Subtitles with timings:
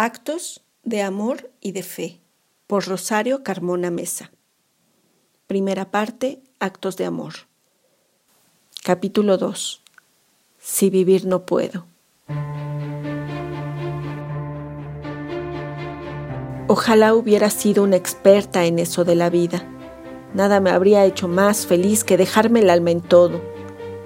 [0.00, 2.20] Actos de Amor y de Fe
[2.68, 4.30] por Rosario Carmona Mesa.
[5.48, 7.34] Primera parte, Actos de Amor.
[8.84, 9.82] Capítulo 2.
[10.56, 11.86] Si vivir no puedo.
[16.68, 19.66] Ojalá hubiera sido una experta en eso de la vida.
[20.32, 23.40] Nada me habría hecho más feliz que dejarme el alma en todo.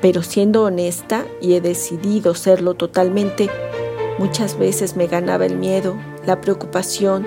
[0.00, 3.50] Pero siendo honesta, y he decidido serlo totalmente,
[4.18, 7.26] Muchas veces me ganaba el miedo, la preocupación,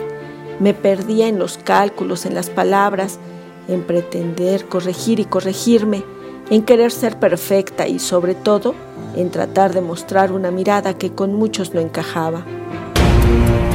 [0.60, 3.20] me perdía en los cálculos, en las palabras,
[3.68, 6.04] en pretender corregir y corregirme,
[6.50, 8.76] en querer ser perfecta y sobre todo
[9.16, 12.46] en tratar de mostrar una mirada que con muchos no encajaba.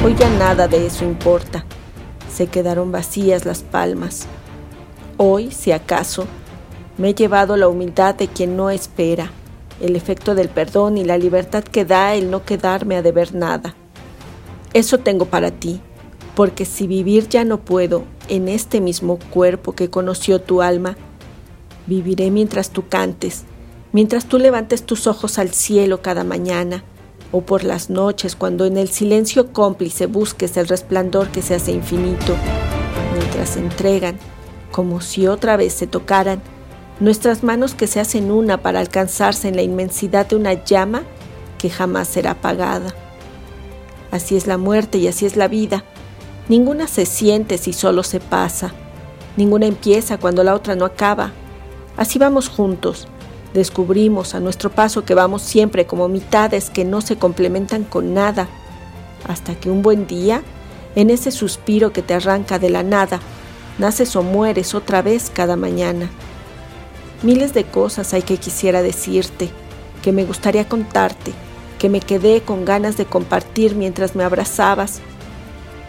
[0.05, 1.65] Hoy ya nada de eso importa,
[2.33, 4.27] se quedaron vacías las palmas.
[5.17, 6.27] Hoy, si acaso,
[6.97, 9.33] me he llevado la humildad de quien no espera
[9.81, 13.75] el efecto del perdón y la libertad que da el no quedarme a deber nada.
[14.73, 15.81] Eso tengo para ti,
[16.35, 20.97] porque si vivir ya no puedo en este mismo cuerpo que conoció tu alma,
[21.87, 23.45] viviré mientras tú cantes,
[23.93, 26.85] mientras tú levantes tus ojos al cielo cada mañana,
[27.33, 31.73] o por las noches cuando en el silencio cómplice busques el resplandor que se hace
[31.73, 32.37] infinito,
[33.17, 34.19] mientras entregan,
[34.71, 36.41] como si otra vez se tocaran,
[37.01, 41.03] nuestras manos que se hacen una para alcanzarse en la inmensidad de una llama
[41.59, 42.95] que jamás será apagada.
[44.11, 45.85] Así es la muerte y así es la vida.
[46.49, 48.73] Ninguna se siente si solo se pasa.
[49.37, 51.33] Ninguna empieza cuando la otra no acaba.
[51.97, 53.09] Así vamos juntos.
[53.55, 58.49] Descubrimos a nuestro paso que vamos siempre como mitades que no se complementan con nada,
[59.27, 60.43] hasta que un buen día,
[60.95, 63.21] en ese suspiro que te arranca de la nada,
[63.79, 66.11] naces o mueres otra vez cada mañana.
[67.23, 69.51] Miles de cosas hay que quisiera decirte,
[70.03, 71.33] que me gustaría contarte,
[71.79, 75.01] que me quedé con ganas de compartir mientras me abrazabas.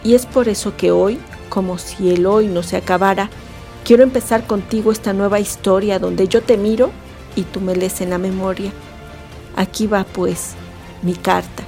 [0.04, 3.30] Y es por eso que hoy, como si el hoy no se acabara,
[3.86, 6.92] quiero empezar contigo esta nueva historia donde yo te miro
[7.38, 8.74] y tú me lees en la memoria.
[9.56, 10.52] Aquí va pues
[11.02, 11.64] mi carta,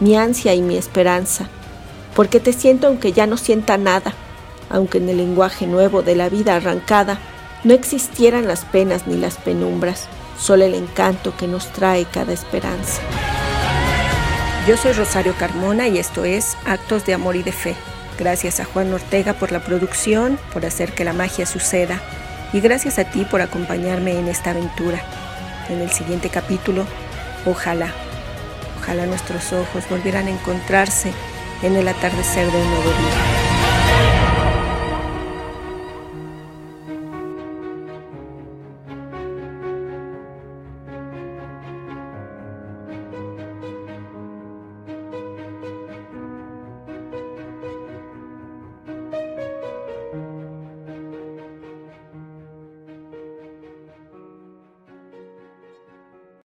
[0.00, 1.50] mi ansia y mi esperanza,
[2.16, 4.14] porque te siento aunque ya no sienta nada,
[4.70, 7.18] aunque en el lenguaje nuevo de la vida arrancada
[7.64, 10.08] no existieran las penas ni las penumbras,
[10.38, 13.00] solo el encanto que nos trae cada esperanza.
[14.66, 17.74] Yo soy Rosario Carmona y esto es Actos de Amor y de Fe.
[18.18, 22.00] Gracias a Juan Ortega por la producción, por hacer que la magia suceda
[22.52, 25.00] y gracias a ti por acompañarme en esta aventura.
[25.68, 26.84] En el siguiente capítulo,
[27.46, 27.92] ojalá,
[28.80, 31.12] ojalá nuestros ojos volvieran a encontrarse
[31.62, 34.31] en el atardecer de un nuevo día.